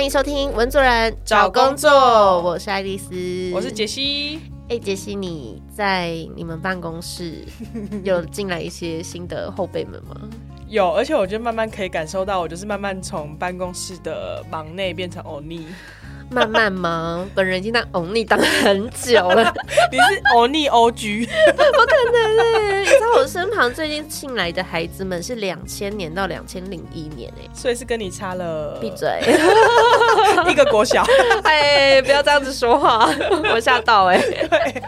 [0.00, 4.40] 欢迎收听《文主人找工作我是爱丽丝，我是杰西。
[4.70, 7.44] 哎，杰西，你在你们办公室
[8.02, 10.18] 有进来一些新的后辈们吗？
[10.68, 15.66] 有，而且我觉得慢慢可以感受到，我就是慢慢从办公室的忙内变成欧尼。
[16.30, 17.28] 慢慢忙？
[17.34, 19.52] 本人已经当欧尼当很久了。
[19.90, 21.26] 你是欧尼欧居？
[21.26, 21.66] 不可
[22.12, 22.80] 能哎！
[22.80, 28.78] 你知道我身旁最近进来的孩子们是两千年到两千零一年哎，所以是跟你差了。
[28.80, 29.20] 闭嘴！
[30.48, 31.04] 一个国小。
[31.42, 33.10] 哎，不要这样子说话，
[33.52, 34.22] 我吓到哎。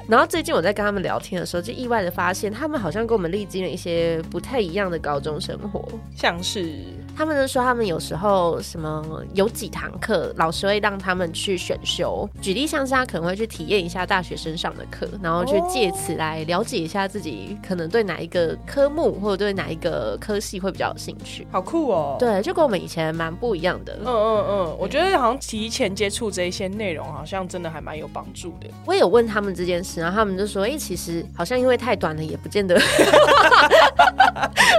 [0.08, 5.84] 然后最近我在跟他们聊天的时候，就意外的发现，他们好像跟我们历经了一些不太一样的高中生活，
[6.16, 6.72] 像是。
[7.22, 12.28] 他们就说，他们有时候什么有几堂课，老师会让他们去选修。
[12.40, 21.46] 举例像是他可能会去体验一下大学生上的课，然后去借此来了解一下自己可能对哪一个科目或者对哪一个科系会比较有兴趣。
[21.52, 22.16] 好酷哦！
[22.18, 23.96] 对，就跟我们以前蛮不一样的。
[24.00, 28.66] 嗯嗯嗯，我觉得好像提前接触这一些内容，好像真的还蛮有帮助的。
[28.84, 32.76] 我有问他们这件事，然后他们就说：“哎，其实好像因为太短了，也不见得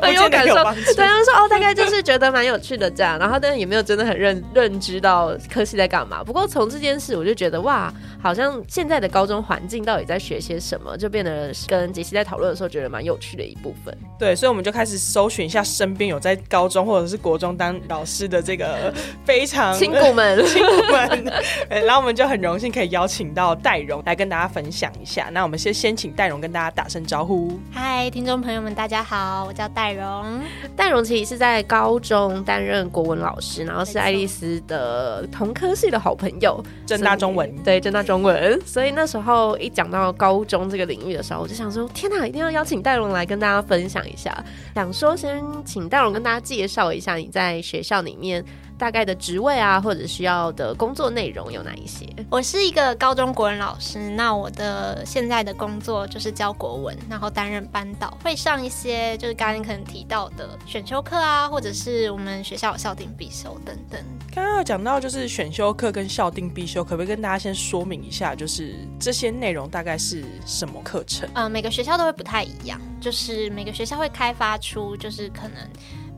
[0.02, 0.56] 很有感受。”
[0.94, 6.24] 对，他们说：“哦，大概就是觉得。”蛮有趣的这样，然后但是也没有真的很认认知到科系在干嘛。
[6.24, 13.96] 不过从这件事，我就觉得哇，好像现在的高中环境到底在学些什么，就变得跟杰西在讨论的时候觉得蛮有趣的一部分。
[14.18, 18.92] 对，所以我们就开始搜寻一下身边有在高中或者是国中当老师的这个
[19.24, 21.34] 非常亲骨们， 亲骨们。
[21.70, 25.30] 然后我们就很荣幸可以邀请到戴荣来跟大家分享一下。
[25.32, 27.60] 那我们先先请戴荣跟大家打声招呼。
[27.72, 30.42] 嗨，听众朋友们，大家好，我叫戴荣。
[30.76, 32.13] 戴荣其实是在高中。
[32.14, 44.32] 中担任国文老师，然后是爱丽丝的同科系的好朋友，正大中文对正大中文，所以那时候一讲到高中这个领域的时候，我就想说，天哪，一定要邀请戴荣来跟大家分享一下。
[44.76, 48.46] 想说先请戴荣跟大家介绍一下你在学校里面。
[48.84, 52.06] 大概的职位啊，或者需要的工作内容有哪一些？
[52.30, 64.02] 我是一个高中国文老师，那我的现在的工作就是教国文，然后担任班导，会上一些就是刚刚可能提到的选修课啊，或者是我们学校有校定必修等等。
[64.36, 71.30] 刚刚有讲到就是选修课跟校定必修，可不可以跟大家先说明一下，就是这些内容大概是什么课程？
[71.36, 75.56] 呃，每个学校都会不太一样，就是每个学校会开发出就是可能。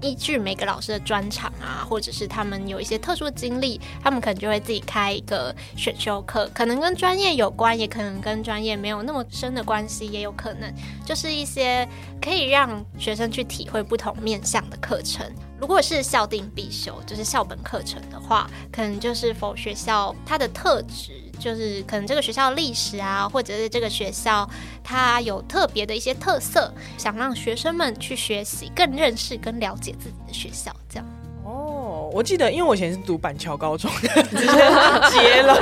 [0.05, 10.71] 依据每个老师的专长啊，或者是他们有一些特殊的经历，他们可能就会自己开一个选修课，可能跟专业有关，也可能跟专业没有那么深的关系，也有可能
[11.03, 11.87] 就是一些
[12.21, 15.25] 可以让学生去体会不同面向的课程。
[15.59, 21.24] 如果是校定必修，就是校本课程的话，可能就是否学校它的特质。
[21.35, 24.49] 就是可能这个学校历史啊，或者是这个学校
[24.83, 31.05] 它有特别的一些特色，想让学生们去学习，更认识、跟了解自己的学校，这样。
[31.43, 34.47] 哦，我记得，因为我以前是读板桥高中， 直接
[35.11, 35.53] 揭露。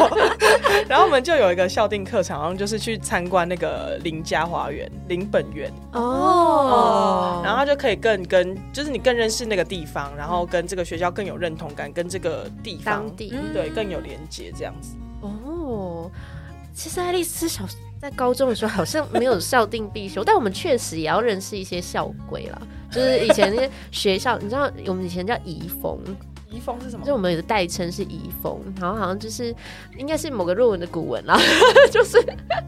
[0.87, 5.69] 然后我们就有一个校定课程，好像就是去参观那个林家花园、林本园。
[5.91, 7.41] 哦。
[7.43, 14.95] 然后他就可以更跟，就是你更认识那个地方，然后跟这个学校更有认同感，跟这个地方对更有连接，这样子。
[15.73, 16.11] 哦，
[16.73, 17.63] 其实爱丽丝小
[18.01, 22.61] 在高中的时候好像没有校定必修，但我们确实也要认识一些校规啦。
[22.91, 25.99] 就是以前那些学校，你知道我们以前叫遗风。
[26.51, 27.03] 遗风是什么？
[27.03, 29.55] 就我们有的代称是遗风，然后好像就是
[29.97, 31.35] 应该是某个论文的古文啦，
[31.91, 32.23] 就是，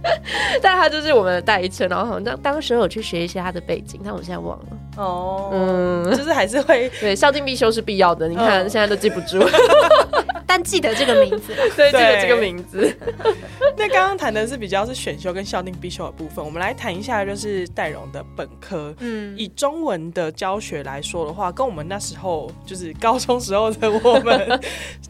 [0.59, 1.87] 但它就是我们的代称。
[1.87, 4.65] 然后好像当当时有去学一些它的背景，但我现在忘了。
[4.97, 8.27] 哦，嗯，就是还是会 对校定必修是必要的。
[8.27, 9.43] 你看现在都记不住，
[10.47, 12.95] 但记得这个名字， 对，记得这个名字。
[13.77, 18.95] 那刚刚谈的是比较是选修跟校定必修的部分，我们来谈一下就是戴荣的本科。
[18.99, 23.91] 嗯，以中文的教学来说的话，跟我们那时候就是高中时候的。
[24.03, 24.59] 我们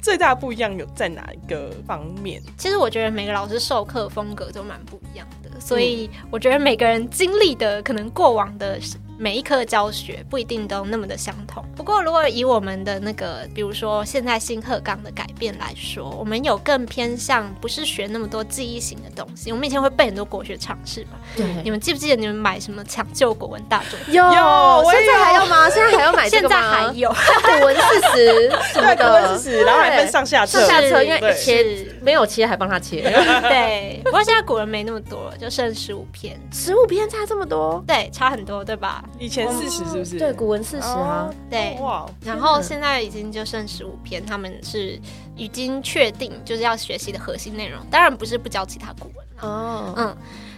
[0.02, 2.42] 最大不一样有在哪一个方面？
[2.58, 8.80] 其实我觉得每个老师授课风格都蛮不一样的，所以我觉得每个人经历的可能过往的。
[9.18, 11.64] 每一科教学不一定都那么的相同。
[11.76, 19.52] 不过，如果以我们的那个，比如说现在新课纲的改变来说，我们有更偏向不是学那么多记忆型的东西。
[19.52, 21.12] 我们以前会背很多国学常识嘛？
[21.36, 21.46] 对。
[21.64, 24.00] 你们记不记得你们买什么抢救国文大作？
[24.08, 25.70] 有，现在还要吗？
[25.70, 26.56] 现在还要买这个吗？
[26.56, 30.60] 现在还有古文四十什么的，四十，然后还分上下册。
[30.68, 33.02] 上下册，因为切没有切，还帮他切。
[33.02, 34.02] 对。
[34.04, 36.40] 不过现在古文没那么多了，就剩十五篇。
[36.52, 37.84] 十五篇差这么多？
[37.88, 39.04] 对，差很多，对吧？
[39.20, 40.20] 以前四十是不是？
[40.20, 41.78] 对，古文四十啊，对。
[41.82, 45.00] 哇，然后现在已经就剩十五篇，他们是
[45.36, 47.80] 已经确定就是要学习的核心内容。
[47.90, 50.18] 当然不是不教其他古文哦，嗯，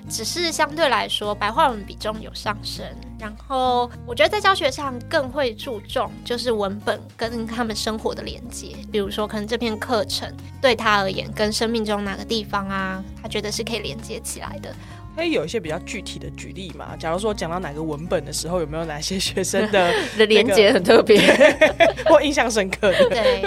[0.09, 2.85] 只是相对来说白话文比重有上升。
[3.19, 14.73] 然后我觉得在教学上更会注重就是文本跟他们生活的连接，比如说可能这篇课程对他而言跟生命中哪个地方啊，他觉得是可以连接起来的。
[15.17, 16.89] 可以有一些比较具体的举例嘛？
[16.99, 21.19] 假如说讲到哪个文本的时候，有没有哪些学生的 的连接很特别
[22.05, 23.09] 或印象深刻的？
[23.09, 23.43] 对，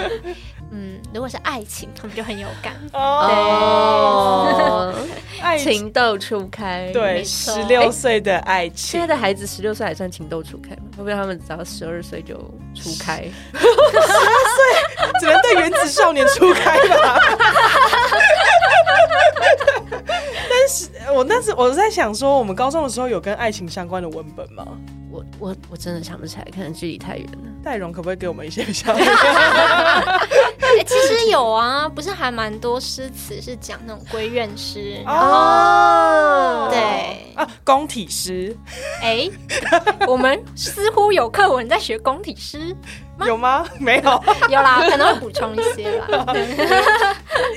[0.73, 4.93] 嗯，如果是爱情，他们就很有感哦。
[5.41, 8.99] 爱情豆初开，对，十六岁的爱情。
[8.99, 10.81] 现在的孩子十六岁还算情窦初开吗？
[10.97, 12.35] 会不会他们只要十二岁就
[12.75, 13.23] 初开？
[13.53, 13.71] 十二岁
[15.21, 17.17] 只能对原子少年初开吧？
[20.49, 24.65] 但是，我那时我在想说，我们高中的时候有跟爱情相关的文本吗？
[25.11, 27.37] 我我我真的想不起来，可能距离太远了。
[27.63, 28.93] 戴荣可不可以给我们一些小？
[30.61, 36.69] 哎，其实有啊， 不是还蛮多诗词是讲那种闺怨诗哦。
[36.71, 38.55] 对啊，宫体诗。
[39.01, 39.29] 哎，
[40.07, 42.75] 我们似乎有课文在学宫体诗。
[43.25, 43.63] 有吗？
[43.77, 46.25] 没有， 有啦，可能会补充一些啦。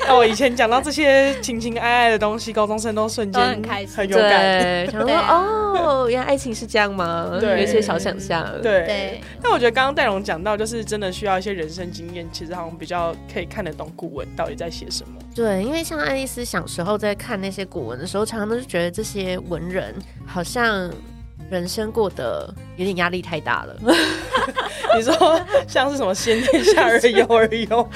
[0.08, 4.90] 哦，以前讲到这些情情爱爱的东西，高中生都瞬间很开心，很有感。
[4.90, 7.30] 想说哦，原来爱情是这样吗？
[7.50, 8.46] 有一些小想象。
[8.62, 9.20] 对。
[9.42, 15.14] 但我觉得刚刚戴荣讲到，就是真的需要一些人生经验，其实好像比较可以看得懂古文到底在写什么。
[15.34, 19.94] 对，因为像爱丽丝小时候在看那些古文的时候，常常都是觉得这些文人
[20.26, 20.90] 好像。
[21.50, 23.76] 人生过得有点压力太大了。
[24.96, 25.38] 你说
[25.68, 27.86] 像是什么先天下而忧而忧，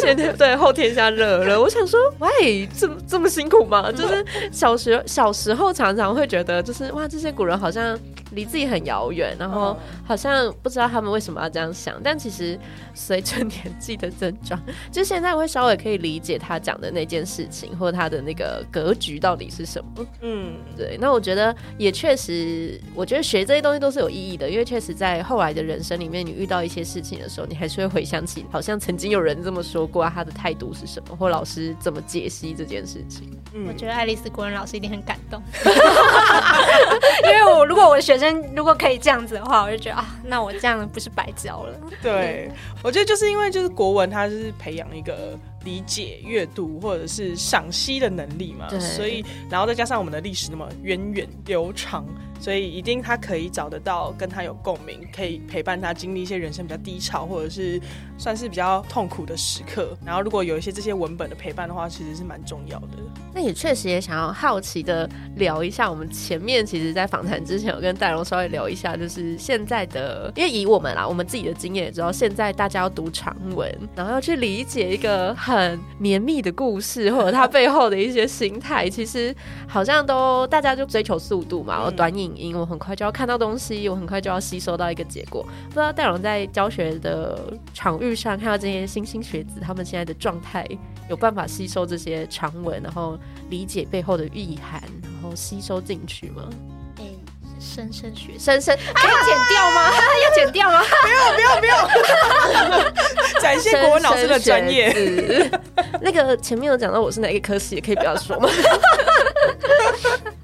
[0.00, 1.60] 先天对后天下乐了。
[1.60, 3.92] 我想说，喂，这么这么辛苦吗？
[3.92, 7.96] 就是小学小时候常常会觉得，就是哇，这些古人好像。
[8.32, 9.76] 离自己很遥远，然后
[10.06, 11.94] 好像不知道他们为什么要这样想。
[12.02, 12.58] 但其实
[12.94, 14.60] 随着年纪的增长，
[14.92, 20.06] 就现在会稍微可以理解他讲的那件事情，或他的那个格局到底是什么。
[20.22, 20.96] 嗯，对。
[21.00, 33.30] 那我觉得也确实，我觉得学这些东西都是有意义的，因为确实在后来的人生里面，你遇到一些事情的时候，你还是会回想起，好像曾经有人这么说过，他的态度是什么，或老师怎么解析这件事情。
[33.54, 35.40] 嗯，我觉得爱丽丝国文老师一定很感动，
[37.24, 41.78] 因为我如果我的学生如果可以这样子的话，我就觉得啊，那我这样不是白教了。
[42.02, 42.50] 对，
[42.82, 52.04] 我觉得就是因为就是国文，它是培养一个理解、阅读或者是赏析的能力嘛，所以然后再加上我们的历史那么源远流长。
[52.40, 57.80] 所以一定他可以找得到跟他有共鸣，可以陪伴他经历一些人生比较低潮或者是
[58.16, 59.98] 算是比较痛苦的时刻。
[60.06, 62.90] 然后如果有一些这些文本的陪伴的话，其实是蛮重要的。
[63.34, 79.34] 那也确实也想要好奇的聊一下，我们前面其实，在访谈之前有跟戴荣稍微聊一下，就是现在的，因为以我们啦，我们自己的经验也知道，现在大家要读长文，然后要去理解一个很绵密的故事，或者它背后的一些心态， 其实
[79.66, 82.18] 好像都大家就追求速度嘛，我短影。
[82.18, 85.42] 影音，我很快就要看到东西，我很快就要吸收到一个结果。
[85.68, 90.68] 不知道戴荣在教学的场域上看到这些新兴学子，他们现在的状态，
[91.08, 93.16] 有办法吸收这些长文，然后
[93.50, 96.42] 理解背后的意涵，然后吸收进去吗？
[97.58, 99.90] 哎，深深学，深深可以剪掉吗？
[100.24, 100.80] 要剪掉吗？
[101.02, 102.92] 不用不用不用！
[103.42, 105.50] 展现国文老师的专业。
[106.00, 108.48] 那个前面有讲到我是哪个科系，也可以不要说吗？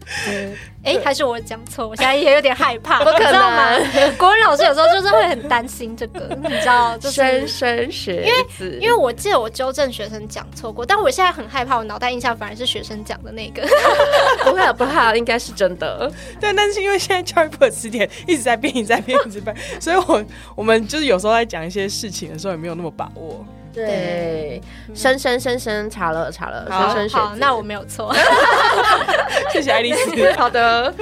[0.84, 1.88] 哎，还是我讲错？
[1.88, 3.78] 我现在也有点害怕， 不可能吗？
[4.18, 6.96] 国文老师有时候就是会很担心这个， 你知道？
[6.98, 13.62] 就深深学，因为因为我记得我纠正学生讲错过，但我现在很害怕，我脑袋印象反而是学生讲的那个。
[14.44, 16.10] 不会不会，应该是真的。
[16.38, 20.22] 对，但是因为现在教育部的词典一直在变，一直在变，一直变，所以我
[20.54, 23.44] 我们就是有时候在讲一些事情的时候，也没有那么把握。
[23.74, 24.62] 对，
[24.94, 28.14] 深深深深查了查了，深深好，那我没有错，
[29.52, 30.32] 谢谢爱丽丝。
[30.38, 30.94] 好的，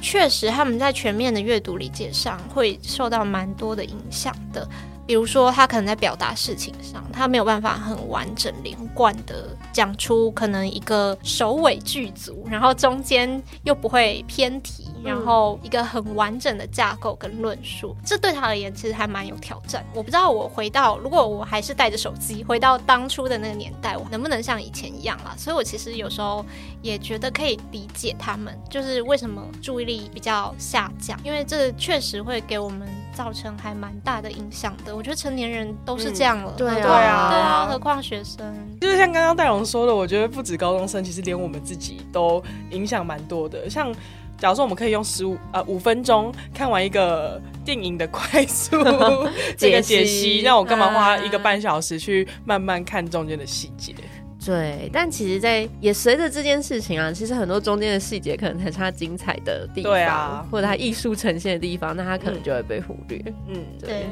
[0.00, 4.66] 确实他们在全面的阅读理解上会受到蛮多的影响的。
[5.10, 19.84] 比如说，他可能在表达事情上，他没有办法很完整连贯的讲出可能一个首尾句足，然后中间又不会偏题，然后一个很完整的架构跟论述，这对他而言其实还蛮有挑战。
[19.92, 25.34] 我不知道我回到，如果我还是带着手机回到当初的那个年代，我能不能像以前一样啦？
[25.36, 26.46] 所以我其实有时候
[26.82, 32.88] 也觉得可以理解他们，就是为什么注意力比较下降，因为这确实会给我们。
[33.12, 38.54] 造成还蛮大的影响的，我觉得成年人都是这样了，对啊，对啊，对啊，何况学生。
[38.80, 43.68] 就是像刚刚戴荣说的，我觉得不止高中生，其实连我们自己都影响蛮多的。
[43.68, 43.92] 像
[44.38, 48.82] 假如说我们可以用十五呃五分钟看完一个电影的快速
[49.58, 53.94] 这个解析，那我干嘛花一个半小时去慢慢看中间的细节？
[54.44, 63.22] 对，但其实，在也随着这件事情啊，其实很多中间的细节可能才是它精彩的地方，对啊或者它艺术呈现的地方，那它可能就会被忽略。
[63.48, 64.06] 嗯，对，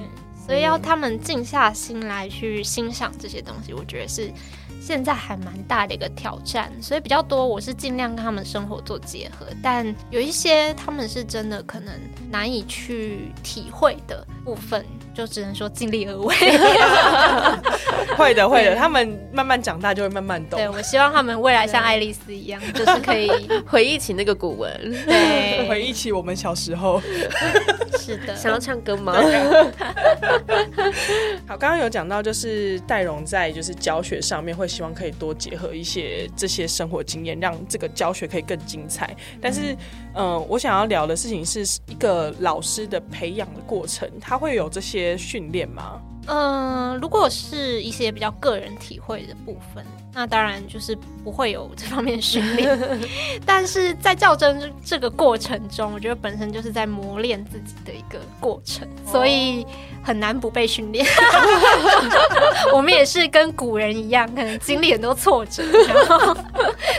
[0.47, 4.31] 所以要他们静下心来去欣赏这些东西，我觉得是
[4.83, 6.71] 现在还蛮大的一个挑战。
[6.81, 11.95] 所以比较多，我是尽量跟他们生活做结合，但有一些他们是真的可能
[12.31, 14.85] 难以去体会的部分，
[15.19, 16.33] 就只能说尽力而为。
[18.17, 20.69] 会的会的，他们慢慢长大就会慢慢懂对，。
[20.69, 23.29] 我希望他们未来像爱丽丝一样， 就是可以
[23.67, 24.71] 回忆起那个古文，
[25.07, 27.01] 对，回忆起我们小时候，
[27.99, 29.15] 是的，想要唱歌吗？
[31.47, 39.17] 好，刚刚有讲到，就是戴荣在就是教学上面会希望可以多结合一些这些生活经验，让这个教学可以更精彩。
[39.41, 39.77] 但是，
[40.15, 46.01] 嗯、我想要聊的事情是一个老师的培养的过程，他会有这些训练吗？
[46.27, 52.79] 嗯，如果是一些比较个人体会的部分，那当然就是不会有这方面训练。
[53.47, 59.67] 但是在较真这这个过程中，我觉得本身就是在磨练自己的一个过程，所以
[60.03, 61.07] 很难不被训练。
[62.75, 66.37] 我们也是跟古人一样，可能经历很多挫折，然后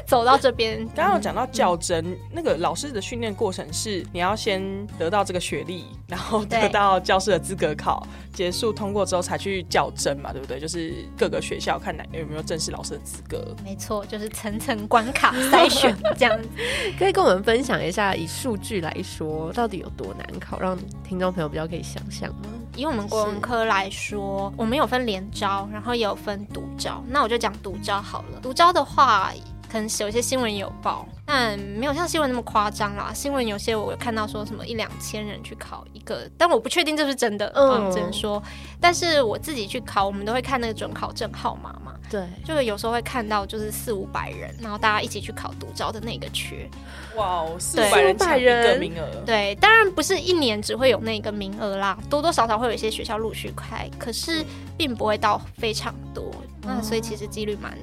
[0.05, 0.87] 走到这边。
[0.95, 4.61] 刚刚有讲到较真，那个老师的训练过程是你要先
[4.97, 10.59] 得到这个学历，然后得到教师的资格考，结束通过之后才去较真嘛，对不对？
[10.59, 13.55] 就是各个学校看哪有没有正式老师的资格。
[13.63, 16.49] 没错，就是层层关卡 筛选这样子。
[16.97, 22.49] 可以跟我们分享一下，以数据来说，到底有多难考，让听众朋友比较可以想象吗？
[22.75, 27.03] 以我们国文科来说，我们有分联招，然后也有分独招。
[27.07, 28.39] 那我就讲独招好了。
[28.41, 29.31] 独招的话，
[29.71, 33.11] 可能有些新闻有报，但没有像新闻那么夸张啦。
[33.13, 38.41] 新闻有些我有看到说什么一两千人去考一个，但我不确定这是真的，嗯嗯，只能说。
[38.81, 46.67] 但是我自己去考，我们都会看那个准考证号码嘛，对，就是有时候会看到就是四五百人，然后大家一起去考独招的那个缺。
[47.15, 54.43] 哇哦，四五百人抢一个名额，对，当然不是一年只会有那个名额啦，多多少少会有一些学校陆续开，可是
[54.77, 56.31] 并不会到非常多，
[56.63, 57.77] 那所以其实几率蛮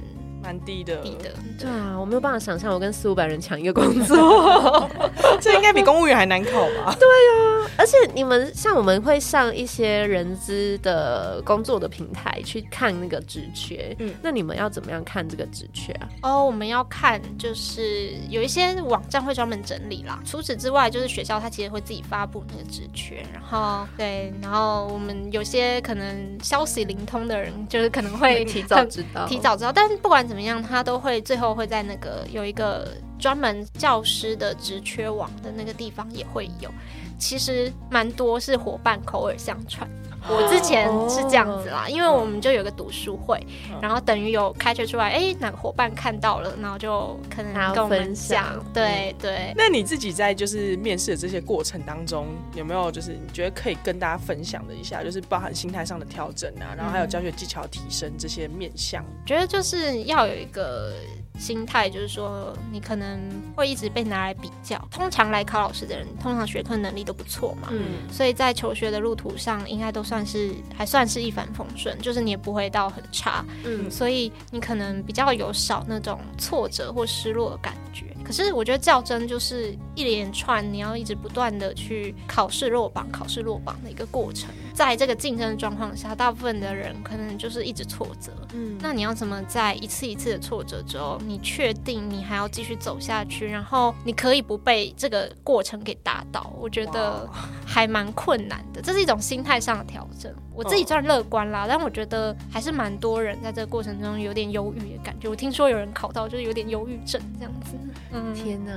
[0.46, 0.96] 蛮低的。
[0.98, 1.30] 低的。
[1.58, 4.88] 对啊，我没有办法想象我跟四五百人抢一个工作，
[5.40, 6.94] 这应该比公务员还难考吧？
[7.00, 16.08] 对啊而且你们像我们会上一些人资的工作的平台去看那个职缺，嗯嗯，那你们要怎么样看这个职缺啊？
[16.22, 20.18] 哦，我们要看就是有一些网站会专门整理啦。
[20.24, 36.70] 除此之外，就是学校它其实会自己发布那个职缺，然后对，然后我们有些可能消息灵通的人，就是可能会提早知道，提早知道，但不管怎么怎么样，他都会最后会在那个有一个专门教师的职缺网的那个地方也会有。
[37.18, 39.88] 其实蛮多是伙伴口耳相传。
[40.28, 49.54] 我之前是这样子啦，因为我们就有个读书会，嗯然后等于有开学出来，哎，哪个伙伴看到了，然后就可能跟我们分享讲，对对。
[49.56, 59.04] 那你自己在就是面试的这些过程当中，有没有就是你觉得可以跟大家分享的一下，就是包含心态上的调整啊，然后还有教学技巧提升这些面向？
[59.24, 60.92] 觉得就是要有一个
[61.38, 63.20] 心态，就是说你可能
[63.54, 64.76] 会一直被拿来比较。
[64.90, 78.06] 通常来考老师的人，通常学科能力都不错嘛，嗯，所以在求学的路途上，应该都算是还算是一帆风顺，就是你也不会到很差，嗯所以你可能比较有少那种挫折或失落的感觉。
[78.26, 84.50] 可是我觉得较真就是一连串你要一直不断的去考试落榜、考试落榜的一个过程。
[84.74, 88.32] 在这个竞争的状况下，大部分的人可能就是一直挫折。
[88.52, 96.52] 嗯那你要怎么在一次一次的挫折之后，你确定你还要继续走下去，然后你可以不被这个过程给打倒？
[96.58, 97.30] 我觉得
[97.64, 100.34] 还蛮困难的，这是一种心态上的调整。
[100.52, 105.28] 我自己算乐观啦，但我觉得还是蛮多人在这个过程中有点忧郁的感觉。
[105.28, 107.76] 我听说有人考到就是有点忧郁症这样子。
[108.16, 108.72] 嗯，天哪！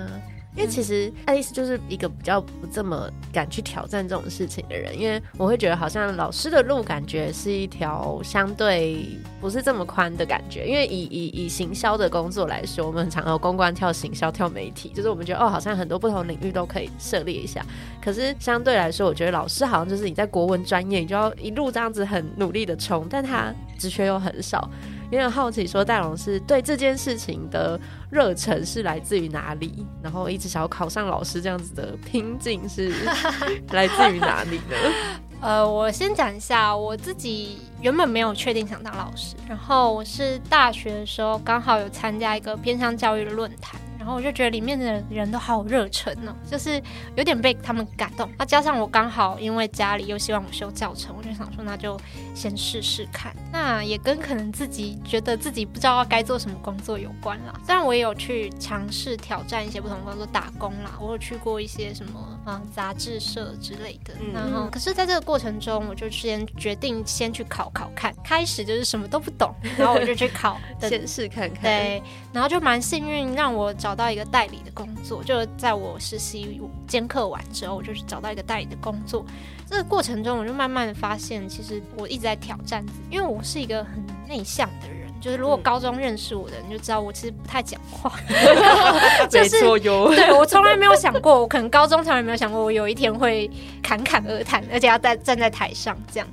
[0.56, 9.06] 因为其实爱丽丝就是一个比较不这么敢去挑战这种事情的人，因为我会觉得好像老师的路感觉是一条相对
[9.40, 10.68] 不是这么宽的感觉。
[10.68, 17.64] 因为以以以行销的工作来说，我们很常有公关跳行销跳媒体，就是我们觉得哦，好像很多不同领域都可以涉猎一下。
[18.04, 24.68] 可是相对来说，我觉得老师好像就是你在国文专业，你就要一路这样子很努力的冲，但他职缺又很少。
[25.12, 27.80] 有点好奇，说戴龙是对这件事情的
[28.12, 29.86] 热忱是来自于哪里？
[30.04, 32.92] 然后一直想要考上老师这样子的拼劲是
[33.72, 34.76] 来自于哪里呢？
[35.42, 46.82] 呃，我先讲一下，我自己原本没有确定想当老师，然后我是大学的时候刚好有参加一个偏向教育的论坛，然后后我就觉得里面的人都好有热忱哦，就是
[47.16, 48.30] 有点被他们感动。
[48.38, 52.00] 那加上我刚好因为家里又希望我修教程，我就想说那就
[52.40, 53.36] 先试试看。
[53.52, 57.54] 那也跟可能自己觉得自己不知道该做什么工作有关啦。
[57.66, 64.14] 虽然我也有去尝试挑战一些不同工作打工啦，我有去过一些什么啊杂志社之类的。
[64.34, 68.16] 然后可是在这个过程中，我就先决定先去考考看。
[68.24, 71.64] 开始就是什么都不懂，然后我就去考， 先试看看。
[71.64, 75.24] 对，然后就蛮幸运，让我找到一个代理的工作。
[75.24, 79.26] 就在我实习兼课完之后，我就去找到一个代理的工作。
[79.68, 85.00] 这个过程中，我就慢慢的发现，其实我一直在挑战自己，因为我是一个很内向的人。
[85.22, 88.10] 就是如果高中认识我的，人就知道我其实不太讲话。
[89.34, 93.52] 没错有，对我从来没有想过，我可能高中从来没有想过，我有一天会
[93.84, 96.28] 侃侃而谈，而且要在站在台上这样。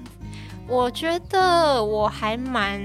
[0.68, 2.80] 我觉得我还蛮，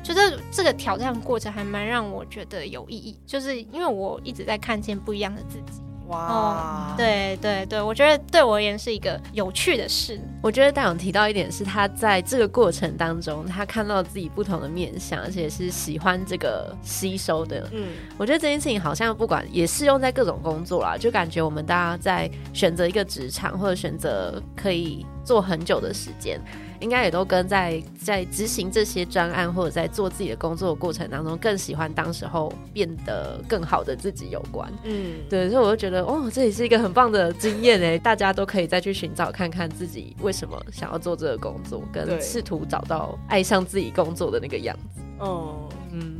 [0.00, 5.82] 就是这个挑战过程还蛮让我觉得有意义，就是因为我一直在看见不一样的自己。
[6.12, 10.20] 哇，对对对，我觉得对我而言是一个有趣的事。
[10.42, 17.66] 我觉得大勇提到一点是他在这个过程当中，他看到自己不同的面相，而且是喜欢这个吸收的。
[17.72, 17.88] 嗯，
[18.18, 26.38] 我觉得这件事情好像不管也适用在各种工作啦，就感觉我们大家在选择一个职场或者选择可以做很久的时间。
[26.82, 34.70] 应该也都跟在在执行这些专案或者在做自己的工作的过程当中，更喜欢当时候变得更好的自己有关。
[34.84, 45.00] 嗯，对，所以我就觉得，哦，这也是一个很棒的经验诶，大家都可以再去寻找看看自己为什么想要做这个工作，跟试图找到爱上自己工作的那个样子。
[45.20, 46.18] 哦，嗯。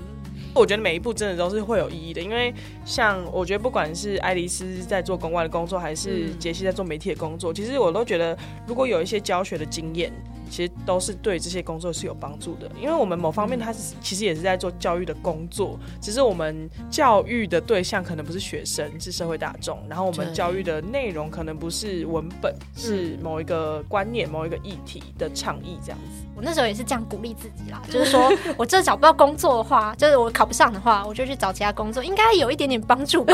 [0.54, 2.52] 我觉得每一步真的都是会有意义的，因为
[2.84, 10.12] 像我觉得不管是爱丽丝在做公关的工作，还是杰西在做媒体的工作，其实我都觉得如果有一些教学的经验，
[10.50, 12.70] 其实都是对这些工作是有帮助的。
[12.78, 26.26] 因为我们某方面它是其实也是在做教育的工作，只是我们教育的对象可能不是学生，是社会大众，然后我们教育的内容可能不是文本，是某一个观念、某一个议题的倡议这样子。
[26.36, 33.32] 我那时候也是这样鼓励自己啦，就是说我这找不到工作的话，就是我考不上的话，我就去找其他工作，应该有一点点帮助吧，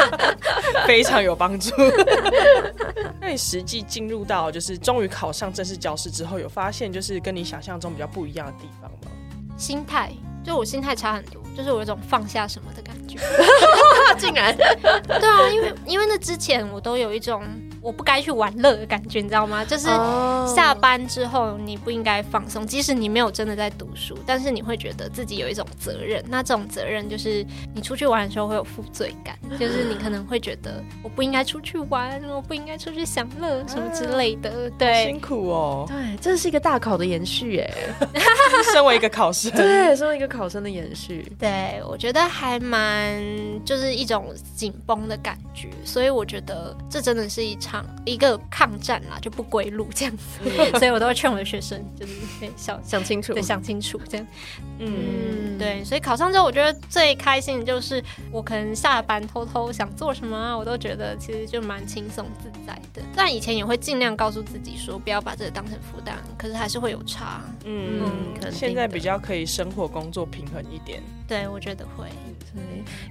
[0.86, 1.72] 非常有帮助。
[3.18, 9.10] 那你实际进入到就是终于考上正式教师之后，有发现就是跟你想象中比较不一样的地方吗？
[9.56, 10.12] 心态，
[10.44, 13.16] 就我心态差很多，就是我有种放下什么的感觉。
[14.20, 17.42] 竟然，对啊，因为因为那之前我都有一种。
[17.80, 19.64] 我不该去玩乐的感觉，你知道吗？
[19.64, 19.86] 就是
[20.54, 26.22] 下班之后你不应该放松，即使你没有真的在读书，但是你会觉得自己有一种责任。
[26.28, 34.70] 那这种责任就是你出去玩的时候会有负罪感， 就是你可能会觉得我不应该出去玩，我不应该出去享乐什么之类的。
[34.78, 35.84] 对，辛苦哦。
[35.88, 37.70] 对，这是一个大考的延续，哎，
[38.72, 41.30] 身为一个考生，对，身为一个考生的延续。
[41.38, 43.22] 对，我觉得还蛮
[43.64, 47.77] 就是一种紧绷的感觉，所以我觉得这真的是一场。
[48.04, 52.12] 一个抗战啦，就不归路这样子， 所以我都会劝我的学生，就是
[52.56, 54.26] 想想清楚，对，想清楚这样。
[54.78, 63.02] 嗯，对，所以考上之后，我觉得最开心的就是我可能下班偷偷想做什么啊，我都觉得其实就蛮轻松自在的。
[63.16, 67.42] 但以前也会尽量告诉自己说，不要把这个当成负担，可是还是会有差。
[67.64, 68.02] 嗯，
[68.52, 71.02] 现在比较可以生活工作平衡一点。
[71.26, 72.06] 对，我觉得会。
[72.54, 72.62] 对，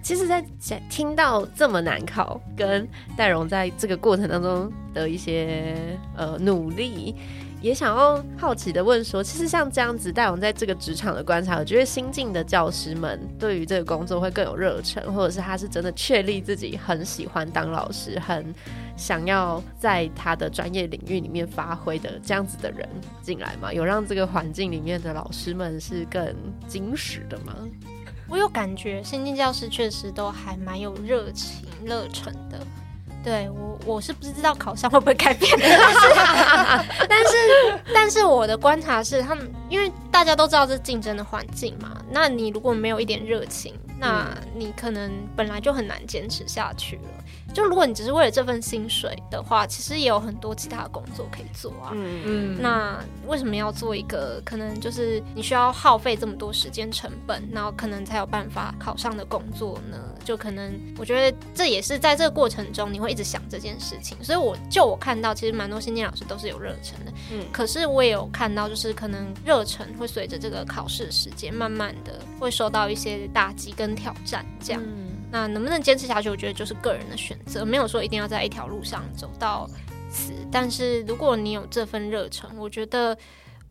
[0.01, 0.43] 其实，在
[0.89, 4.46] 听到这么难考，跟戴荣在这个过程当中
[4.93, 7.15] 的一些呃努力，
[7.61, 18.53] 也想要好奇的问说，其实像这样子，戴荣在这个职场的观察，我觉得新进的教师们对于这个工作会更有热忱，或者是他是真的确立自己很喜欢当老师，很
[18.95, 22.87] 想要在他的专业领域里面发挥的这样子的人
[23.21, 23.73] 进来吗？
[23.73, 26.35] 有让这个环境里面的老师们是更
[26.69, 27.55] 矜持的吗？
[28.29, 32.59] 我有感觉，新进教师确实都还蛮有热情、热忱的。
[33.27, 35.51] 对我，我是不知道考上会不会改变，
[37.09, 37.35] 但是，
[37.93, 47.46] 但是我的观察是，他们因为大家都知道这竞争的环境嘛，那你如果没有一点热情，那你可能本来就很难坚持下去了。
[47.53, 51.91] 就如果你只是为了这份薪水的话，其实也有很多其他的工作可以做啊。
[51.93, 52.61] 嗯嗯。
[52.61, 59.97] 那为什么要做一个可能就是你需要耗费这么多时间成本，然后可能才有办法考上的工作呢？
[60.23, 64.17] 就可能我觉得这也是在这个过程中你会一直想这件事情。
[64.23, 67.11] 所以我就我看到，其实蛮多新进老师都是有热忱的。
[67.31, 67.45] 嗯。
[67.51, 74.83] 可是我也有看到，就是可能热忱会随着这个考试时间，慢慢的会受到一些打击跟挑战，这样。
[75.29, 76.29] 那能不能坚持下去？
[76.29, 79.69] 我觉得就是个人的选择，没有说一定要在一条路上走到
[80.09, 80.31] 死。
[80.51, 83.17] 但是如果你有这份热忱，我觉得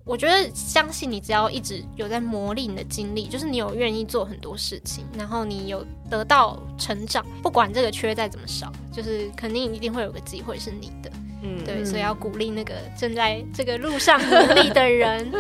[0.05, 11.11] 我觉得相信你，只要一直有在磨砺你的经历，就是你有愿意做很多事情，然后你有得到成长，不管这个缺再怎么少，就是肯定一定会有个机会是你的。
[11.43, 15.33] 嗯，对，所以要鼓励那个正在这个路上努力的人。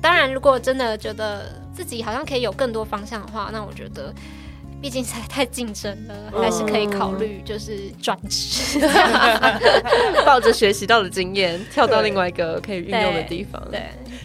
[0.00, 4.14] 当然，如果真的觉得自己好像可以有更多方向的话，那我觉得。
[4.84, 8.78] 毕竟才太竞争了，还是可以考虑就是转职，
[10.26, 13.66] 抱着学习到的经验跳到另外一个可以运用的地方。
[13.70, 13.80] 对，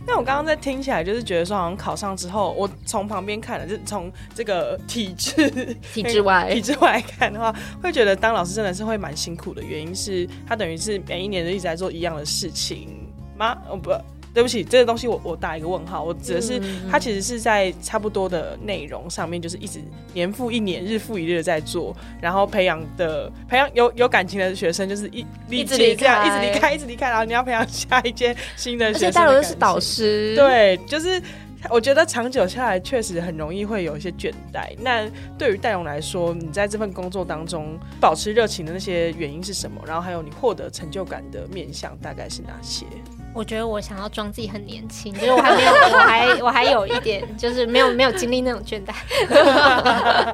[0.06, 9.64] 那我刚刚在听起来就是觉得说，好像考上之后，我从旁边看了，就是从这个体制体制外 体制外看的话，会觉得当老师真的是会蛮辛苦的。
[9.64, 13.56] 原因是他等于是每一年都一直在做一样的事情吗？
[13.70, 13.92] 哦不。
[14.34, 16.04] 对不起，这个东西我我打一个问号。
[16.04, 19.80] 我指的是，它其实是在差不多的内容上面，就是一直
[20.14, 29.08] 年复一年、日复一日的在做，然后培养的培养有有感情的学生，就是一一直离开，一直离开，一直离开，然后你要培养下一届新的学生。
[29.08, 31.22] 而且大都是导师，对，就是
[31.70, 34.74] 我觉得长久下来确实很容易会有一些倦怠。
[34.80, 39.82] 那对于戴荣来说，你在这份工作当中保持热情的那些原因是什么？
[39.86, 42.86] 然后还有你获得成就感的面向大概是哪些？
[43.34, 48.94] 我觉得我想要装自己很年轻， 就是我还没有，我还我还有一点，就是没有没有经历那种倦怠。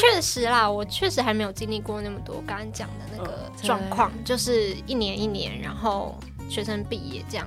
[0.00, 6.18] 确实啦，我确实还没有经历过那么多刚刚讲的那个状况，就是一年一年，然后
[6.48, 7.46] 学生毕业这样，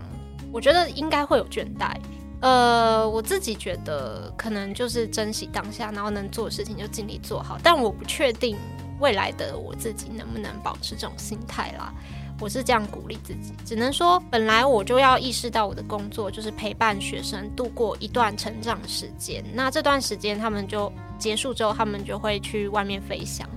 [0.51, 1.95] 我觉得应该会有倦怠。
[2.41, 8.57] 呃，我自己觉得可能就是珍惜当下，然后能做的事情就尽力做好，但我不确定
[8.99, 11.93] 未来的我自己能不能保持这种心态啦。
[12.41, 19.45] 我是这样鼓励自己，只能说本来我就要意识到我的工作就是陪伴学生度过一段成长时间。
[19.53, 23.47] 那这段时间他们就结束之后，他们就会去外面飞翔。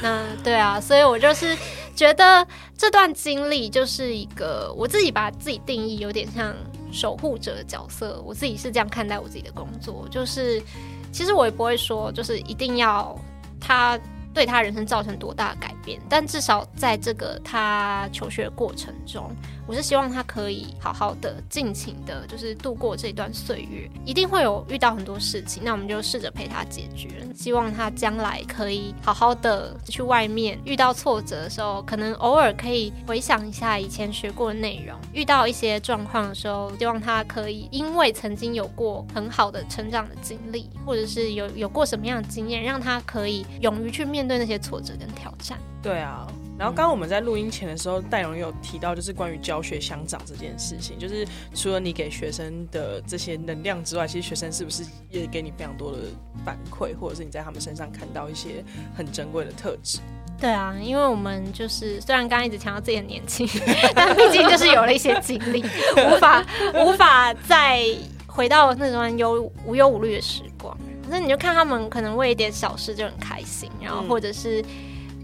[0.00, 1.56] 那对啊，所以我就是
[1.96, 2.46] 觉得
[2.78, 6.54] 这段经历就是一个我自己把自己定义有点像
[6.92, 8.22] 守护者的角色。
[8.24, 10.62] 我自己是这样看待我自己的工作，就是
[11.10, 13.18] 其实我也不会说就是一定要
[13.60, 13.98] 他。
[14.32, 16.00] 对他人生造成多大的改变？
[16.08, 19.30] 但至少在这个他求学过程中。
[19.70, 23.88] 我是希望他可以好好的、尽情的，就是度过这段岁月。
[24.04, 27.24] 一定会有遇到很多事情，那我们就试着陪他解决。
[27.36, 34.98] 希望他将来可以好好的去外面遇到挫折的时候，可能偶尔可以回想一下以前学过的内容。
[35.12, 45.56] 遇到一些状况的时候，希望他可以因为曾经有过很好的成长的经历，或者是有有过什么样的经验，让他可以勇于去面对那些挫折跟挑战。
[45.80, 46.26] 对啊。
[46.60, 55.96] 然后刚刚我们在录音前的时候，戴荣有提到，就是关于教学相长这件事情，就是除了你给学生的这些能量之外，其实学生是不是也给你非常多的
[56.44, 58.62] 反馈，或者是你在他们身上看到一些
[58.94, 60.00] 很珍贵的特质？
[60.38, 63.48] 对啊，因为我们就是虽然刚刚一直强调自己很年轻，
[63.96, 66.44] 但毕竟就是有了一些经历，无法
[66.84, 67.82] 无法再
[68.26, 70.76] 回到那段忧无忧无虑的时光。
[71.08, 74.62] 那你就看他们可能为一点小事就很开心，然后或者是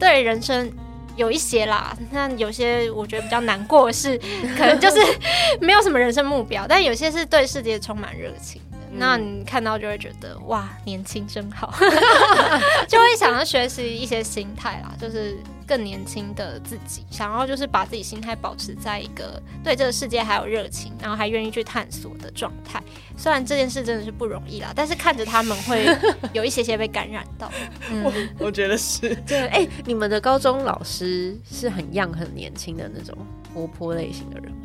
[0.00, 0.72] 对人生。
[1.16, 4.16] 有一些啦，那有些我觉得比较难过的是，
[4.56, 5.00] 可能就是
[5.60, 8.60] 没有什么人生目标，但有些是对世界充满热情。
[8.86, 8.96] 的。
[8.98, 11.74] 那你看到就会觉得哇，年轻真好，
[12.88, 15.36] 就会想要学习一些心态啦，就是。
[15.68, 22.80] 更年轻的自己，想要就是把自己心态保持在一个对这个世界还有热情，然后还愿意去探索的状态。
[23.16, 25.84] 虽然这件事真的是不容易啦， 但是看着他们会
[26.32, 27.50] 有一些些被感染到。
[27.90, 29.12] 我我觉得是。
[29.26, 33.18] 对，哎，你们的高中老师是很 young 很年轻的那种
[33.52, 34.58] 活泼类型的人吗？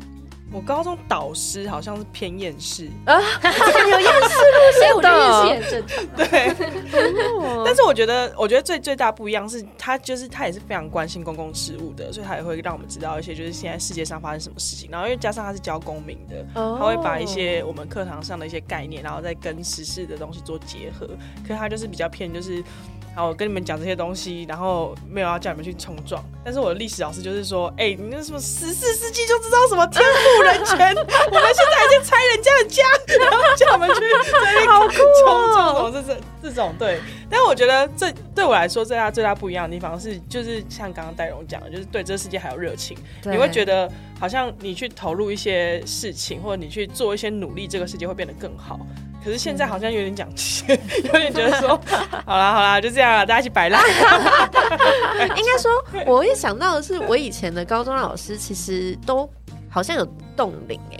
[0.52, 3.18] 我高中导师好像是偏厌世啊，
[3.90, 6.28] 有厌世路线，我觉得厌世很正常。
[6.28, 6.54] 对，
[7.64, 14.90] 但是我觉得，我觉得最最大不一样是他，就是他也是非常关心公共事务的，所以他也会让我们知道一些，就是现在世界上发生什么事情。
[14.90, 21.06] 然后，因为加上他是教公民的，他会把一些我们课堂上的一些概念，然后再跟时事的东西做结合。
[21.46, 22.62] 可是他就是比较偏，就是。
[23.14, 26.24] 好，我跟你们讲这些东西，然后没有要叫你们去冲撞。
[26.42, 32.82] 但是我的历史老师就是说，哎，你那什么十四世纪就知道什么天赋人权，我们现在还在拆人家的家，
[33.20, 36.98] 然后叫我们去在那冲撞这这这种对。
[37.28, 42.96] 但是我觉得这对我来说最大最大不一样的地方是，就是像刚刚戴荣讲的，就是对这个世界还有热情。
[43.24, 48.80] 你会觉得好像你去投入一些事情，或者你去做一些努力，这个世界会变得更好。
[49.24, 51.80] 可是现在好像有点讲气，有点觉得说，
[52.26, 53.80] 好啦好啦，就这样了，大家一起摆烂。
[55.36, 55.70] 应该说，
[56.06, 59.28] 我一想到的是，我以前的高中老师其实都
[59.68, 60.06] 好像有
[60.36, 60.98] 冻龄哎，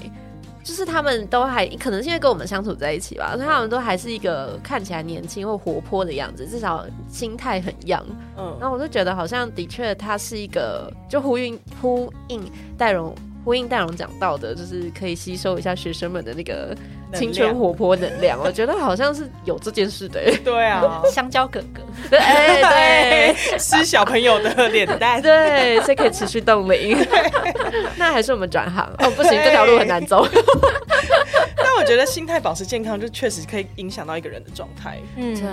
[0.62, 8.04] 就是他们都还可能现在跟我们相处在一起吧，所以他们都还是一个看起来年轻或活泼的样子，至少心态很 young。
[8.36, 12.42] 嗯，然后我就觉得好像的确他是一个，就呼应呼应
[12.78, 13.14] 戴荣。
[13.44, 18.38] 呼应戴荣讲到的，就是可以吸收一下学生们的那个能青春活泼能量。
[18.44, 23.58] 我觉得好像是有这件事的、欸，对啊，香蕉哥哥，对，哎对。
[23.58, 25.20] 是小朋友的脸蛋。
[25.22, 26.98] 对，所以可以持续冻龄。
[27.96, 30.26] 那还是我们转行哦，不行，这条路很难走。
[31.56, 34.98] 但我觉得心态保持健康，就确实可以影响到一个人的状态。
[35.16, 35.44] 嗯，对，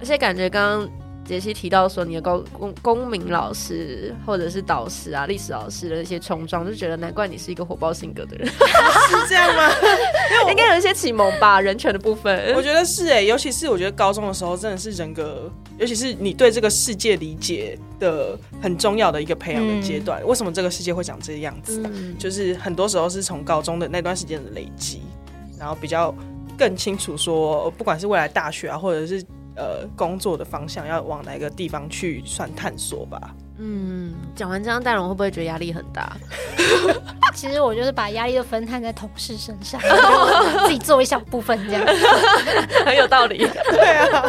[0.00, 0.88] 而且感觉刚刚
[1.26, 9.68] 杰西提到说，你的公公公民老师或者是导师啊、历史老师的一些冲撞，就觉得难怪你是一个火爆性格的人， 是这样吗？
[10.48, 12.62] 应该有一些启蒙吧，人权的部分我。
[12.62, 20.24] 觉得是哎、尤其是我觉得高中的时候，真的是人格，尤其是你对这个世界理解的很重要的一个培养的阶段。
[20.26, 21.82] 为什么这个世界会长这个样子？
[21.84, 25.02] 嗯，就是很多时候是从高中的那段时间的累积，
[25.58, 26.14] 然后比较
[26.58, 29.22] 更清楚说，不管是未来大学啊，或者是
[29.56, 33.34] 呃工作的方向，要往哪个地方去算探索吧。
[33.58, 36.16] 嗯，讲完这样，戴荣会不会觉得压力很大？
[37.34, 39.80] 其实我就是把压力都分摊在同事身上，
[40.66, 41.82] 自己做一小部分这样。
[42.84, 43.38] 很有道理。
[43.70, 44.22] 对啊，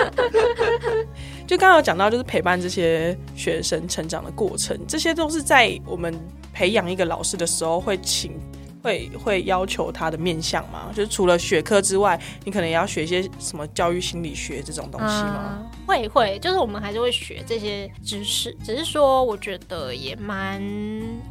[1.45, 6.13] 就刚刚有讲到，就是陪伴这些学生成长的过程，这些都是在我们
[6.53, 8.31] 培养一个老师的时候会请。
[8.81, 10.89] 会会要求他的面相吗？
[10.93, 15.59] 就是除了学科之外，你可能也要学一些什么教育心理学这种东西吗？
[15.59, 20.61] 嗯会会，就是我们还是会学这些知识，只是说我觉得也蛮，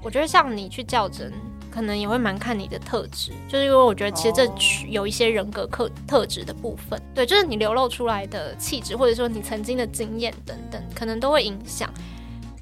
[0.03, 1.31] 我觉得像你去较真，
[1.71, 4.55] 可能也会蛮看你的特质，就是因为我觉得其实这哦
[4.89, 11.93] 有一些人格特特质的部分，对，就是你流露出来的气质，或者说你曾经的经验等等，可能都会影响。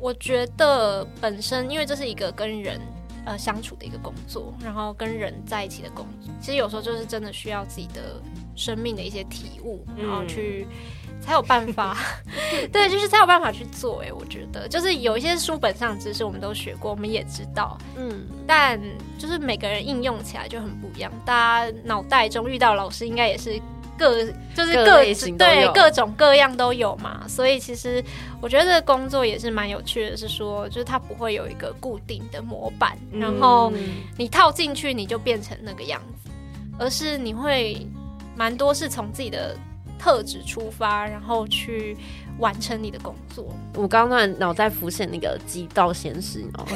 [0.00, 2.80] 我觉得本身，因为这是一个跟人
[3.24, 8.20] 呃相处的一个工作，然后跟人在一起的工作，其实有时候就是真的需要自己的
[8.54, 10.66] 生命的一些体悟，然后去、
[11.20, 11.96] 才有办法，
[12.72, 14.02] 对，就是才有办法去做。
[14.02, 18.80] 哎，我觉得就是有一些书本上知识我们都学过，我们也知道，嗯，但
[19.18, 21.10] 就是每个人应用起来就很不一样。
[21.24, 23.60] 大家脑袋中遇到老师应该也是
[23.98, 25.02] 各就是各
[25.36, 28.02] 对各种各样都有嘛，所以其实
[28.40, 33.72] 我觉得这个工作也是蛮有趣的，是说就是它不会有一个固定的模板，然后
[34.16, 36.30] 你套进去你就变成那个样子，
[36.78, 37.86] 而是你会
[38.36, 39.56] 蛮多是从自己的
[39.98, 41.96] 特质出发，然后去
[42.38, 43.46] 完成你的工作。
[43.74, 46.70] 我刚刚突然脑袋浮现那个极道先师，你知道吗？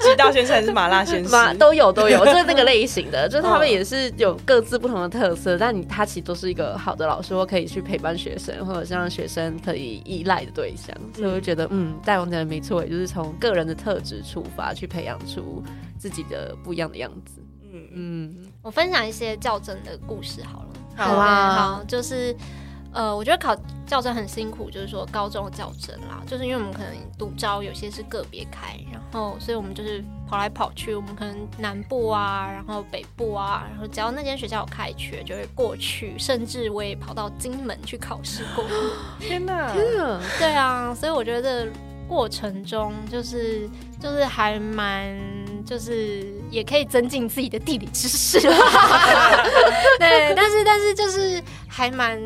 [0.00, 1.30] 鸡道先生还是麻辣先生？
[1.30, 10.94] 嘛都有都有， 就是那个类型的，就是他们也是有各自不同的特色，但你他其实都是一个好的老师，或可以去陪伴学生，或者是让学生可以依赖的对象。
[11.14, 15.62] 所以我就觉得，嗯，戴王讲的没错，也就是从个人的特质出发，去培养出
[15.98, 17.42] 自己的不一样的样子。
[17.70, 20.68] 嗯嗯，嗯，我分享一些较真的故事好了。
[20.96, 22.34] 好啊好，就是
[22.92, 23.54] 呃，我觉得考
[23.86, 38.64] 教甄很辛苦，就是说高中的教甄啦，就是因为我们可能独招有些是个别开，然后所以我们就是跑来跑去，我们可能南部啊，然后北部啊，然后只要那间学校有开缺，就会过去，甚至我也跑到金门去考试过。
[39.20, 39.72] 天哪！
[39.74, 41.68] 嗯对啊，所以我觉得
[42.08, 43.68] 过程中就是
[44.00, 45.14] 就是还蛮
[45.64, 48.56] 就是也可以增进自己的地理知识啦。
[50.00, 52.18] 对，但是但是就是还蛮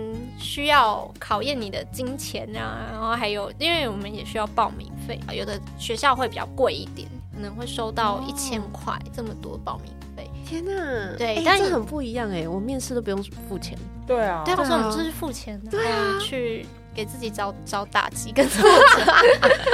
[0.42, 10.28] 需要考验你的金钱啊，然后还有因为我们也需要报名费，有的学校会比较贵一点，可能会收到一千块这么多报名费。
[10.44, 13.78] 天哪，对但你哎这很不一样哎，我面试都不用付钱。
[14.06, 14.68] 对啊，对啊，对啊。
[14.68, 15.90] 所以我们就是付钱，对啊。
[15.90, 19.12] 然后去给自己找找打击跟挫折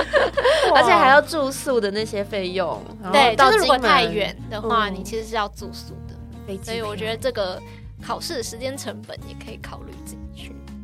[0.77, 4.95] 而且还要住宿的那些费用，对，到就是如果太远的话，嗯。
[4.95, 7.61] 你其实是要住宿的，所以我觉票得这个
[8.01, 10.28] 考试的时间成本也可以考虑进去。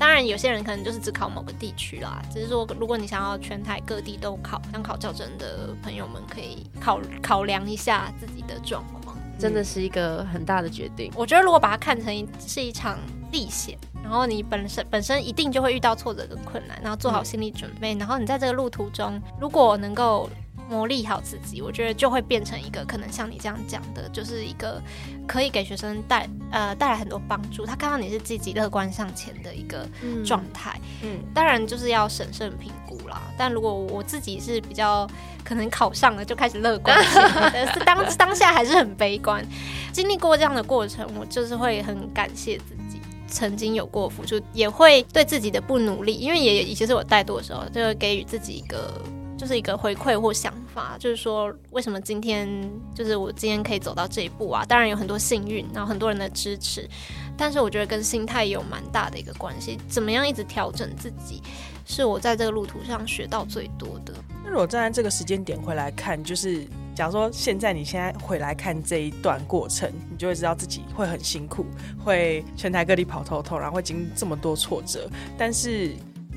[0.05, 9.17] 当然，有些人可能就是只考某个地区啦，只是说如果你想要全台各地都考，想考教证的朋友们可以考考量一下自己的状况。
[9.39, 11.11] 真的是一个很大的决定。
[11.17, 12.99] 我觉得如果把它看成是一场
[13.33, 20.29] 历险，然后你本身本身一定就会遇到挫折跟困难，然后做好心理准备，然后你在这个路途中，如果能够
[20.69, 24.83] 磨砺好自己，我觉得就会变成一个可能像你这样讲的，就是一个
[25.27, 27.67] 可以给学生带呃带来很多帮助。
[27.67, 29.87] 他看到你是积极乐观向前的一个
[30.25, 33.21] 状态，嗯，当然就是要审慎评估啦。
[33.37, 35.09] 但如果我自己是比较
[35.45, 36.97] 可能考上了就开始乐观，
[37.53, 39.45] 但是当当下还是很悲观。
[39.93, 43.01] 经历过这样的过程，我就是会很感谢自己。
[43.27, 49.03] 曾经有过付出，也会对自己的不努力，因为也以前是我怠惰的时候，就会给予自己一个
[49.37, 52.49] 就是一个回馈或想法，就是说为什么今天
[52.95, 54.65] 就是我今天可以走到这一步啊？
[54.65, 56.89] 当然有很多幸运，然后很多人的支持，
[57.37, 59.79] 但是我觉得跟心态有蛮大的一个关系。
[59.89, 61.43] 怎么样一直调整自己，
[61.85, 64.15] 是我在这个路途上学到最多的。
[64.45, 71.67] 那如果站在这个时间点回来看，就是假如说现在你现在回来看这一段过程，你就会知道自己会很辛苦，
[71.99, 75.11] 会全台各地跑透透，然后会经这么多挫折。
[75.37, 75.91] 但是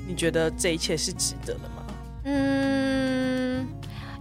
[0.06, 1.84] 你觉得这一切是值得的吗？
[2.28, 3.66] 嗯，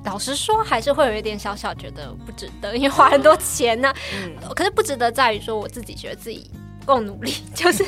[0.06, 3.93] 老实说，还是会有一点小小觉得不值得，因为花很多钱呢。
[4.15, 6.50] 嗯，可是不值得在于说我自己觉得自己。
[6.88, 7.84] 够努力，就 是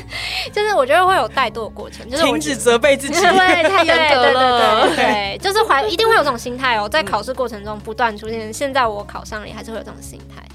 [0.52, 8.52] 就是，我觉得会有怠惰的过程，就是停止责备自己，对，太严格了，对对对，就是怀一定会有这种心态哦，在考试过程中不断出现。
[8.52, 10.46] 现在我考上了，还是会有这种心态，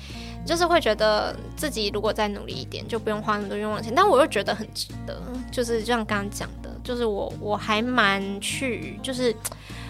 [0.45, 3.91] 就是会觉得自己如果再努力一点，就不用花那么多冤枉钱。
[3.97, 5.19] 但我又觉得很值得，
[5.51, 9.35] 就是就像刚刚讲的，就是我我还蛮去，就是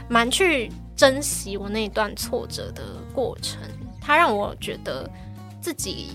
[0.08, 3.60] 蛮去珍惜我那一段挫折的过程，
[4.00, 5.10] 它让我觉得
[5.60, 6.12] 自己。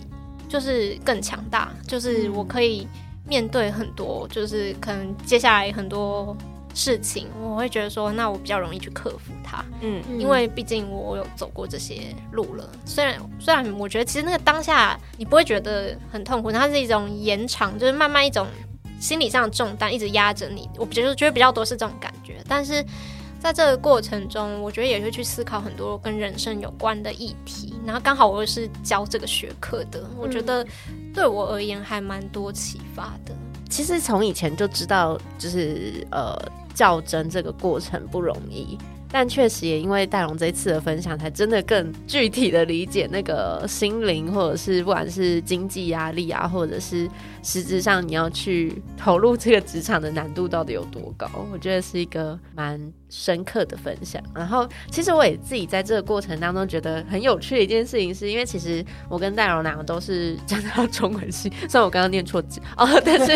[0.50, 2.88] 就是更强大，就是我可以
[3.24, 6.36] 面对很多，就是可能接下来很多
[6.74, 9.63] 事情，我会觉得说，那我比较容易去克服它。
[9.82, 12.68] 嗯，因为毕竟我有走过这些路了。
[12.84, 18.48] 虽然虽然我觉得其实那个当下你不会觉得很痛苦，它是一种延长，就是慢慢一种
[19.00, 20.70] 心理上的重担一直压着你。
[20.78, 22.86] 我觉得觉得比较多是这种感觉，但是。
[23.42, 27.74] 在这个过程中，我觉得也会去思考很多跟人生有关的议题。
[27.86, 30.68] 然后刚好我又是教这个学科的，我觉得
[31.14, 33.34] 对我而言还蛮多启发的。
[33.70, 36.38] 其实从以前就知道，就是呃，
[36.76, 38.78] 较真这个过程不容易。
[39.12, 47.10] 但确实也因为戴荣这次的分享，才真的更具体的理解那个心灵，或者是不管是经济压力啊，或者是
[47.43, 52.80] 实质上你要去投入这个职场的难度到底有多高，我觉得是一个蛮。
[53.12, 63.34] 深刻的分享，然后其实我也自己在这个过程当中觉得很有趣的一件事情，是因为其实我跟戴荣两个都是 讲到中文系，虽然我刚刚念错字哦，但是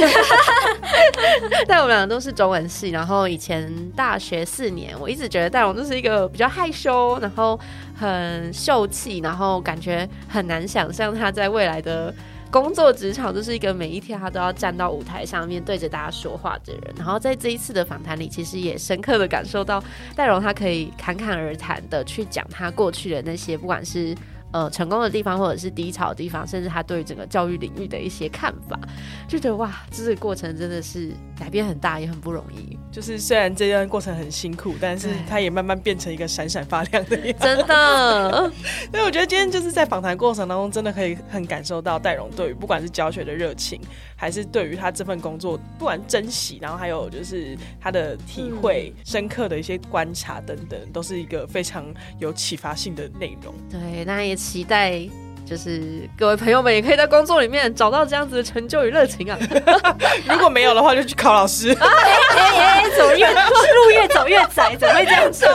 [1.67, 7.59] 但我们两个都是中文系，然后以前大学四年，我一直觉得戴荣就是一个比较害羞，然后
[7.95, 12.13] 很秀气，然后感觉很难想象他在未来的。
[12.51, 19.83] 工作职场就是一个每一天他都要站到舞台上面对着大家说话的人，然后在这一次的访谈里，其实也深刻的感受到
[20.15, 24.15] 戴荣他可以侃侃而谈的去讲他过去的那些，不管是。
[24.51, 28.79] 呃，成功的地方，或者是低潮的地方，甚至他对整个教育领域的一些看法，
[29.27, 31.09] 就觉得哇，这个过程真的是
[31.43, 32.77] 改变很大，也很不容易。
[32.89, 37.43] 就是虽然这段过程很辛苦，但是他也慢慢变成一个闪闪发亮的样子。
[37.43, 38.51] 真的，
[38.91, 43.81] 所以我觉得今天就是在访谈过程当中，真的可以很感受到戴荣对于不管是教学的热情，
[44.15, 51.85] 还是对于他这份工作不管珍惜，然后还有就是他的体会、深刻的一些观察等等，都是一个非常
[52.19, 53.53] 有启发性的内容。
[53.69, 54.33] 对，那也。
[54.43, 55.22] 期待。
[55.53, 59.37] 就是各位朋友们也可以在工作里面找到这样子的成就与热情啊！
[60.27, 61.69] 如果没有的话，就去考老师。
[61.79, 61.87] 哎
[62.35, 65.47] 哎哎，走越 路越走越窄，怎么会这样笑？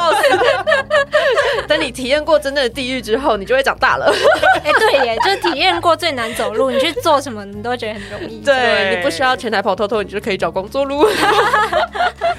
[1.67, 4.15] 等你体验过真正的地狱之后，你就会长大了。
[4.63, 8.39] 哎，对耶，就是体验过最难走路，你去做什么，你都会觉得很容易。
[8.45, 11.09] 对你不需要全台跑偷偷，你就可以找工作路。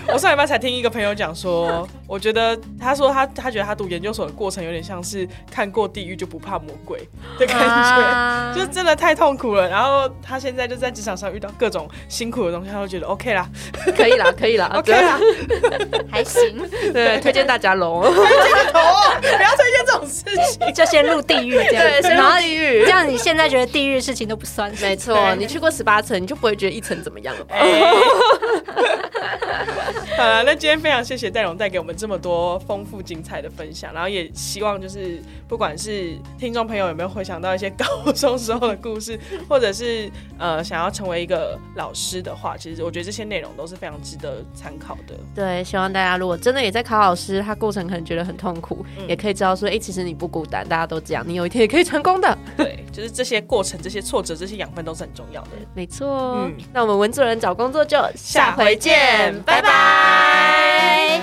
[0.08, 7.08] 我上礼拜才听一个朋友讲说，我觉得他说他他觉得他读研究所的过程有点像是看过地狱就不怕魔鬼。
[7.38, 9.68] 的感觉，就真的太痛苦了。
[9.68, 13.48] 然后他现在就在职场上遇到各种辛苦的东西，他都觉得 OK 啦，
[13.96, 15.20] 可以啦，可以啦， OK 啦，
[16.12, 16.68] 还行。
[16.94, 18.26] 对，推荐大家喽，推荐
[18.74, 18.80] 头，
[19.22, 21.84] 不要推荐这种事情，就先入地狱这样。
[21.84, 24.72] 对，先入地狱，这样你现在觉得地狱的事情都不算。
[24.82, 27.46] 没错，你去过十八层，你就不会觉得一层怎么样了。
[30.18, 45.16] 好了，那今天非常谢谢戴荣带给我们这么多丰富精彩的分享，然后也希望就是不管是听众朋友有没有回想到一些高中时候的故事，或者是呃想要成为一个老师的话，其实我觉得这些内容都是非常值得参考的。
[45.36, 52.38] 对，希望大家如果真的也在考老师，他过程可能觉得很痛苦，也可以知道说，哎，其实你不孤单，大家都这样，你有一天也可以成功的。
[52.58, 55.50] 对， 就是这些过程、这些挫折、这些养分都是很重要的。
[55.74, 59.36] 没错，嗯，那我们文主人找工作就下回见。
[59.50, 61.22] 拜拜。